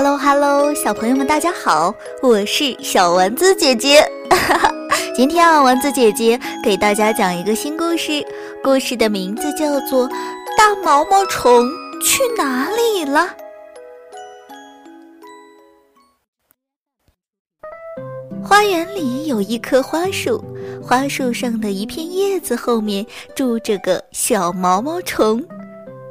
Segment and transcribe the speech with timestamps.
[0.00, 1.92] Hello Hello，小朋友们大家好，
[2.22, 4.08] 我是小丸子姐姐。
[5.12, 8.24] 今天啊，丸子姐姐给大家讲一个新故事，
[8.62, 10.08] 故事的名字叫做
[10.56, 11.68] 《大毛毛虫
[12.00, 13.28] 去哪里了》。
[18.46, 20.40] 花园里有一棵花树，
[20.80, 23.04] 花树上的一片叶子后面
[23.34, 25.44] 住着个小毛毛虫。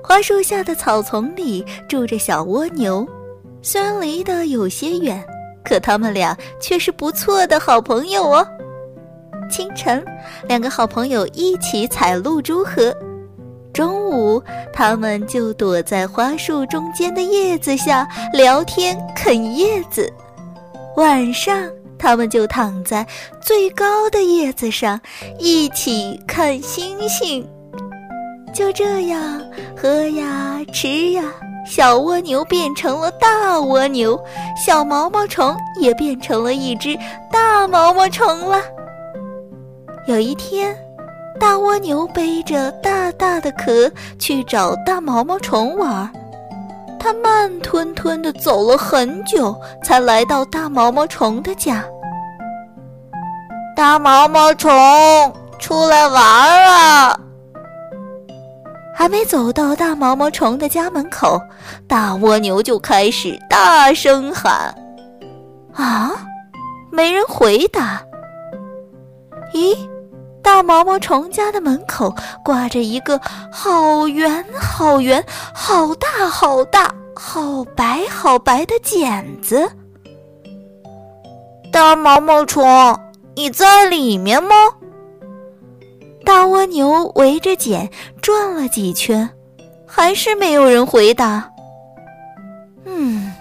[0.03, 3.07] 花树下的草丛里住着小蜗牛，
[3.69, 5.21] 虽然离得有些远，
[5.61, 8.47] 可他们俩却是不错的好朋友哦。
[9.51, 10.01] 清晨，
[10.47, 12.93] 两个好朋友一起采露珠河；
[13.73, 20.07] 中午，他们就躲在花树中间的叶子下聊天啃叶子；
[20.95, 21.69] 晚上。
[21.99, 23.05] 他们就躺在
[23.41, 25.01] 最高的叶子上，
[25.39, 27.45] 一起看星星。
[28.53, 29.41] 就这样，
[29.75, 31.23] 喝呀吃呀，
[31.67, 34.17] 小蜗牛变成了大蜗牛，
[34.65, 36.97] 小毛毛虫也变成了一只
[37.29, 38.61] 大毛毛虫了。
[40.07, 40.73] 有一天，
[41.37, 46.09] 大蜗牛背着大大的壳去找大毛毛虫玩。
[46.97, 51.83] 它慢吞吞地走了很久，才来到大毛毛虫的家。
[53.75, 54.71] 大毛毛虫，
[55.59, 56.23] 出来玩
[56.63, 57.19] 啊！
[58.97, 61.39] 还没走到大毛毛虫的家门口，
[61.87, 64.73] 大蜗牛就开始大声喊
[65.71, 66.11] ：“啊！”
[66.91, 68.01] 没人回答。
[69.53, 69.77] 咦？
[70.41, 72.11] 大毛毛虫家的门口
[72.43, 75.23] 挂着一个好圆、好圆、
[75.53, 79.69] 好大、好大、好白、好白的剪子。
[81.71, 82.99] 大毛毛虫，
[83.35, 84.55] 你在里面吗？
[86.27, 87.89] 大蜗牛围着茧
[88.21, 89.27] 转了几圈，
[89.85, 91.49] 还是没有人回答。
[92.83, 93.33] 嗯，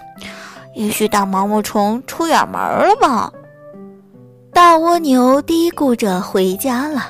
[0.73, 3.29] 也许大毛毛虫出远门了吧？
[4.53, 7.09] 大蜗牛嘀咕着回家了。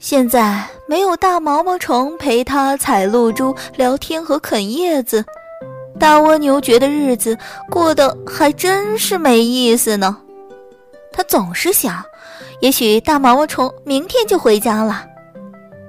[0.00, 5.24] 现在没有大毛毛虫陪它采露珠、聊天和啃叶子，
[6.00, 7.38] 大蜗牛觉得日子
[7.70, 10.16] 过得还真是没意思呢。
[11.12, 12.02] 它总是想，
[12.60, 15.04] 也许大毛毛虫明天就回家了。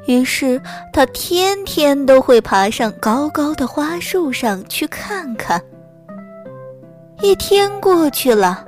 [0.08, 0.62] 于是，
[0.94, 5.62] 它天天都会爬上高高的花树上去看看。
[7.22, 8.66] 一天过去了。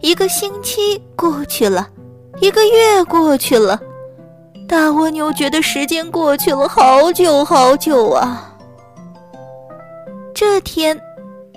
[0.00, 1.88] 一个星期过去了，
[2.40, 3.80] 一个月过去了，
[4.68, 8.52] 大蜗牛觉得时间过去了好久好久啊。
[10.34, 11.00] 这天，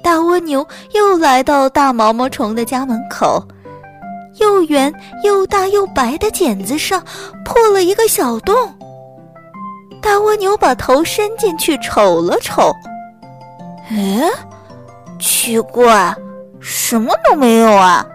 [0.03, 0.63] 大蜗牛
[0.93, 3.43] 又来到大毛毛虫的家门口，
[4.39, 7.03] 又圆又大又白的茧子上
[7.43, 8.55] 破了一个小洞。
[10.01, 12.71] 大蜗牛把头伸进去瞅了瞅，
[13.89, 14.29] 哎，
[15.19, 16.15] 奇怪，
[16.59, 18.05] 什么都没有啊。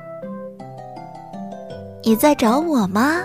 [2.05, 3.23] 你在找我吗？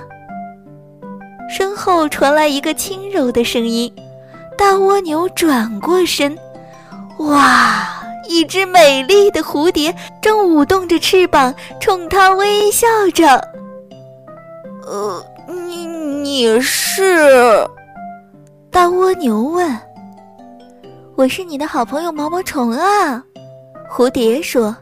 [1.47, 3.93] 身后传来一个轻柔的声音。
[4.57, 6.35] 大蜗牛转过身，
[7.19, 7.94] 哇，
[8.27, 13.41] 一只美丽的蝴蝶正舞动着翅膀，冲它微笑着。
[14.85, 17.67] 呃，你你是？
[18.69, 19.77] 大蜗牛问。
[21.15, 23.23] 我是你的好朋友毛毛虫啊，
[23.89, 24.75] 蝴蝶说。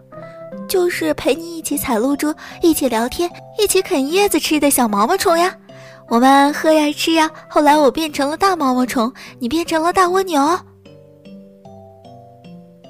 [0.68, 5.54] 就是陪你一起采露珠、一起聊天、一起啃叶子吃的小毛毛虫呀。
[6.08, 7.30] 我们喝呀吃呀。
[7.50, 10.42] 后来我变成了大毛毛虫，你变成了大蜗牛。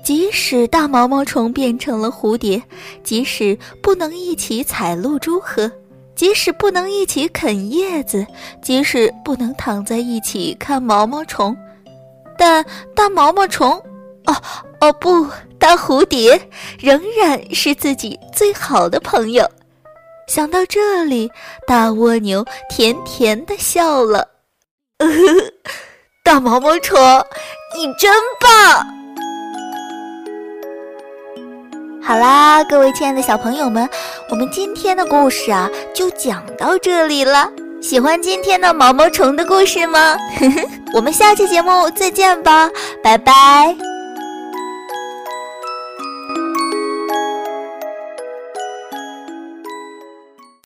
[0.04, 2.62] 即使大毛毛虫变成了蝴蝶，
[3.04, 5.72] 即使不能一起采露珠喝，
[6.14, 8.28] 即使不能一起啃叶子，
[8.62, 11.56] 即使不能躺在一起看毛毛虫，
[12.38, 12.64] 但
[12.94, 13.72] 大毛毛虫，
[14.26, 14.36] 哦
[14.82, 15.28] 哦不。
[15.60, 19.50] 大蝴蝶仍然是自己最好的朋友。
[20.28, 21.32] 想到这里，
[21.66, 24.28] 大蜗牛甜甜的笑了。
[26.22, 27.00] 大毛毛虫，
[27.78, 28.12] 你真
[28.42, 29.03] 棒！
[32.06, 33.90] 好啦，各位亲爱的小朋友们，
[34.30, 37.50] 我们今天的故事啊，就讲到这里了。
[37.82, 40.18] 喜欢今天的毛毛虫的故事吗？
[40.94, 42.70] 我们下期节目再见吧，
[43.02, 43.93] 拜拜。